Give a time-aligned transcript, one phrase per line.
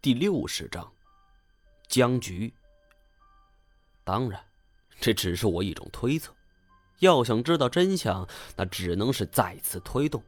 [0.00, 0.92] 第六十章，
[1.88, 2.54] 僵局。
[4.04, 4.40] 当然，
[5.00, 6.32] 这只是我一种推测。
[7.00, 8.24] 要想知道真相，
[8.54, 10.22] 那只能是再次推动。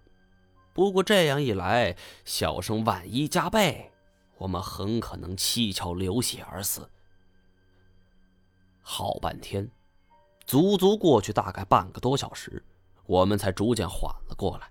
[0.72, 3.92] 不过这样一来，小生万一加倍，
[4.38, 6.90] 我们很可能七窍流血而死。
[8.80, 9.70] 好半天，
[10.44, 12.60] 足足过去大概半个多小时，
[13.06, 14.68] 我们才逐渐缓了过来。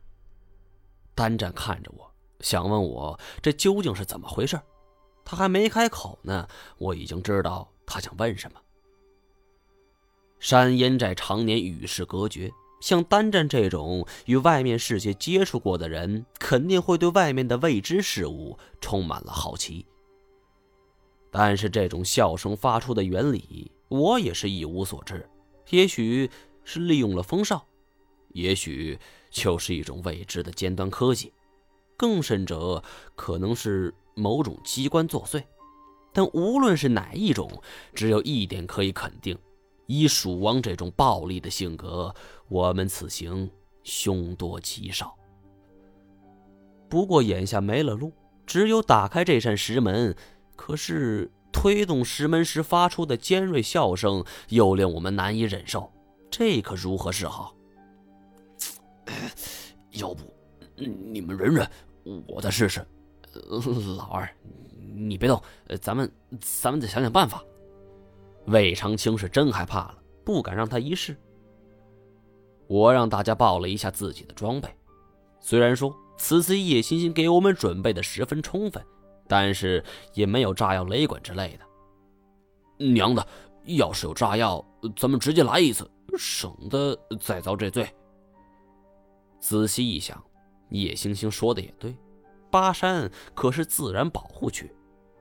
[1.15, 4.59] 单战看着我，想问我这究竟是怎么回事。
[5.29, 6.47] 他还没开口呢，
[6.79, 8.59] 我已经知道他想问什么。
[10.39, 19.85] 山阴寨常年与世隔绝，像丹战这种与外面世界接触过的人，肯定会对外面的未知事物充满了好奇。
[21.29, 25.29] 但是这种笑声发出的原理，我也是一无所知。
[25.69, 26.27] 也许
[26.63, 27.63] 是利用了风哨，
[28.29, 28.97] 也许
[29.29, 31.31] 就是一种未知的尖端科技，
[31.95, 32.83] 更甚者，
[33.15, 33.93] 可能是。
[34.19, 35.43] 某种机关作祟，
[36.11, 37.49] 但无论是哪一种，
[37.93, 39.37] 只有一点可以肯定：
[39.87, 42.13] 以蜀王这种暴力的性格，
[42.47, 43.49] 我们此行
[43.83, 45.15] 凶多吉少。
[46.89, 48.11] 不过眼下没了路，
[48.45, 50.15] 只有打开这扇石门。
[50.55, 55.89] 可是推动石门时发出的尖锐笑声又令我们难以忍受，
[56.29, 57.55] 这可如何是好？
[59.91, 60.23] 要不，
[60.75, 61.69] 你们忍忍，
[62.27, 62.85] 我再试试。
[63.97, 64.29] 老二，
[64.95, 65.41] 你别动，
[65.81, 67.43] 咱们咱们再想想办法。
[68.45, 71.15] 魏长青是真害怕了，不敢让他一试。
[72.67, 74.69] 我让大家报了一下自己的装备，
[75.39, 78.83] 虽然说此次叶欣欣给我们准备的十分充分，
[79.27, 79.83] 但是
[80.13, 82.85] 也没有炸药、雷管之类的。
[82.85, 83.27] 娘的，
[83.65, 84.63] 要是有炸药，
[84.95, 87.87] 咱们直接来一次，省得再遭这罪。
[89.39, 90.23] 仔细一想，
[90.69, 91.95] 叶星星说的也对。
[92.49, 94.71] 巴山可是自然保护区，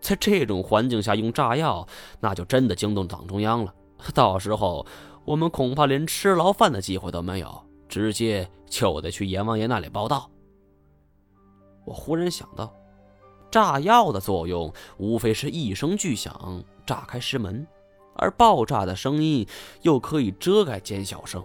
[0.01, 1.87] 在这种环境下用炸药，
[2.21, 3.75] 那就真的惊动党中央了。
[4.15, 4.87] 到时候
[5.25, 10.31] 我们恐怕连吃牢饭的机会都没有，直接就得去阎王爷那里报道。
[11.84, 12.72] 我忽然想到，
[13.50, 17.67] 炸药的作用无非是一声巨响炸开石门，
[18.15, 19.47] 而爆炸的声音
[19.83, 21.43] 又可以遮盖尖小声。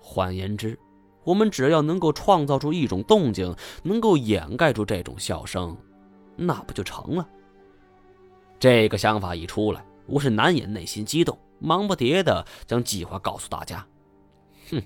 [0.00, 0.78] 换言之，
[1.24, 5.76] 我们只要能够创造出一种动静，能够掩盖住这种笑声，
[6.36, 7.28] 那不就成了？
[8.60, 13.86] 这个想法一出来，我是难掩内心激动，忙不迭的将计划告诉大家。
[14.70, 14.82] 哼，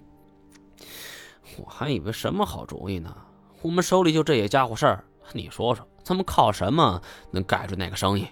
[1.58, 3.14] 我还以为什么好主意呢？
[3.62, 8.26] 我们手里就这些家伙事儿，你说说，咱们靠什么能盖住那个声音？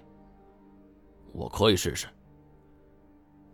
[1.32, 2.06] 我可以试试。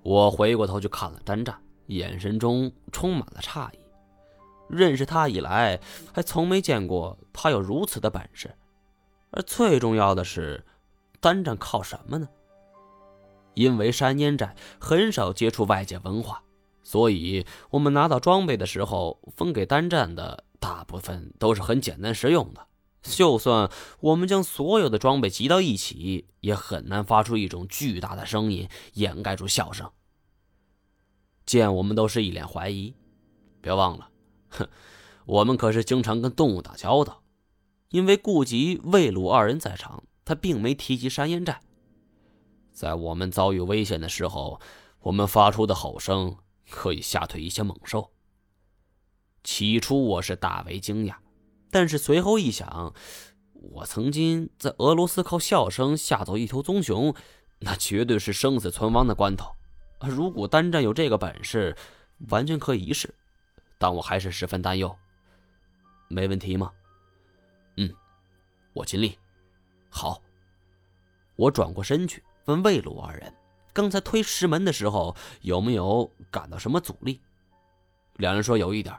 [0.03, 3.79] 我回过头去看了单战，眼神中充满了诧异。
[4.73, 5.81] 认识他以来，
[6.13, 8.53] 还从没见过他有如此的本事。
[9.31, 10.65] 而最重要的是，
[11.21, 12.29] 单战靠什么呢？
[13.55, 16.43] 因为山烟寨很少接触外界文化，
[16.83, 22.67] 所以我们拿到装备的时候，分给单战的大部分都是很简单实用的。
[23.03, 29.91] 就算我们将所有的装备集到一起，也很难发出一种巨大的声音掩盖住笑声。
[31.45, 32.95] 见我们都是一脸怀疑，
[33.61, 34.09] 别忘了。
[34.53, 34.69] 哼，
[35.27, 37.23] 我们可是经常跟动物打交道。
[37.91, 41.61] 因为顾及魏鲁二人在场，他并没提及山烟寨。
[42.73, 44.59] 在我们遭遇危险的时候，
[45.01, 46.39] 我们发出的吼声
[46.71, 48.13] 可以吓退一些猛兽。
[49.45, 51.17] 起初我是大为惊讶，
[51.71, 52.95] 但是随后一想，
[53.53, 57.15] 我曾经在俄罗斯靠笑声吓走一头棕熊，
[57.59, 59.53] 那绝对是生死存亡的关头。
[60.01, 61.77] 如果单战有这个本事，
[62.31, 63.15] 完全可以一试。
[63.83, 64.97] 但我还是十分担忧。
[66.07, 66.73] 没问题吗？
[67.79, 67.93] 嗯，
[68.75, 69.19] 我尽力。
[69.91, 70.23] 好。
[71.35, 73.35] 我转过身去问魏鲁二人
[73.75, 77.21] ：“刚才推石门的时候，有没有感到什么阻力？”
[78.19, 78.97] 两人说有一点。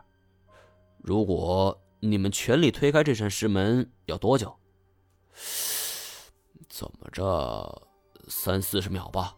[0.98, 4.54] 如果你们全力推开这扇石门，要多久？
[6.68, 7.88] 怎么着，
[8.28, 9.34] 三四十秒吧。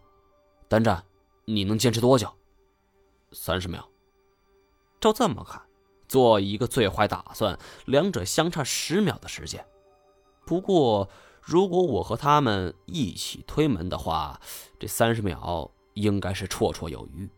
[0.66, 1.04] 单战，
[1.44, 2.28] 你能坚持多久？
[3.30, 3.88] 三十秒。
[5.06, 5.62] 照这么看，
[6.08, 9.64] 做一个最坏打算，两者相差十秒的时间。
[10.44, 11.08] 不过，
[11.40, 14.40] 如果我和他们一起推门的话，
[14.80, 17.30] 这三十秒应该是绰绰有余。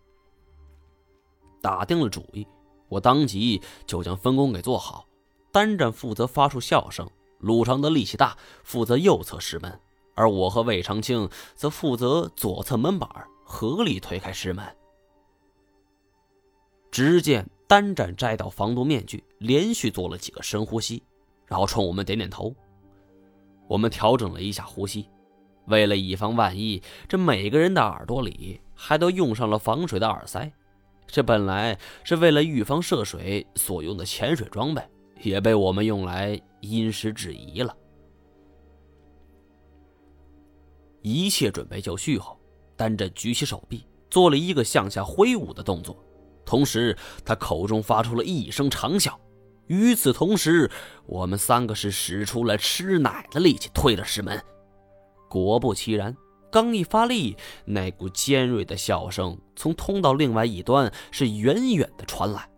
[1.60, 2.46] 打定了主意，
[2.88, 5.06] 我当即就将分工给做好。
[5.52, 7.06] 单战负责发出笑声，
[7.38, 9.78] 鲁长德力气大，负责右侧石门，
[10.14, 14.64] 而我和魏长青则负责左侧门板，合力推开石门。
[16.90, 21.02] 只见单战摘掉防毒面具，连续做了几个深呼吸，
[21.46, 22.52] 然后冲我们点点头。
[23.68, 25.06] 我们调整了一下呼吸，
[25.66, 30.50] 为了以防万一，这每个人的耳朵里还都用上了防水的耳塞。
[31.06, 34.82] 这本来是为了预防涉水所用的潜水装备，
[35.22, 37.76] 也被我们用来因时制宜了。
[41.02, 42.38] 一切准备就绪后，
[42.76, 46.02] 丹震举起手臂，做了一个向下挥舞的动作，
[46.48, 46.96] 同时
[47.26, 49.12] 他口中发出了一声长啸。
[49.66, 50.70] 与此同时，
[51.04, 54.42] 我们三个是使出了吃奶的力气推了石门。
[55.28, 56.16] 果不其然，
[56.50, 57.36] 刚一发力，
[57.66, 62.48] 那股尖锐的笑声从通道另外一端是远远的传来。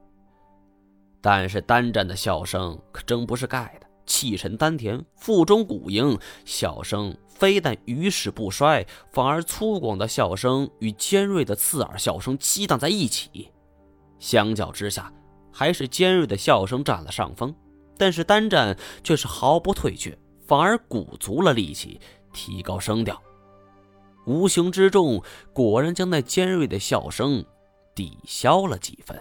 [1.21, 13.51] 但是单战的笑声可真不是盖的，气沉丹田，腹中鼓盈，笑声非但余势不衰，反而粗犷的笑声与尖锐的刺耳笑声激荡在一起。
[14.21, 15.13] 相较之下，
[15.51, 17.53] 还是尖锐的笑声占了上风，
[17.99, 22.01] 但是单战却是毫不退却，反而鼓足了力气，
[22.33, 23.21] 提高声调。
[24.27, 25.21] 无形之中，
[25.53, 27.45] 果然将那尖锐的笑声
[27.95, 29.19] 抵消了几分。